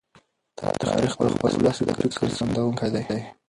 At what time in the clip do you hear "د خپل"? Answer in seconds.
1.13-1.29